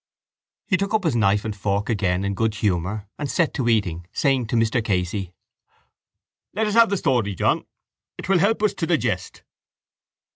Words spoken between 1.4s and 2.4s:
and fork again in